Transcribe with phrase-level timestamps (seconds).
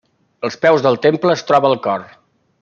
[0.47, 2.09] Als peus del temple es troba el cor.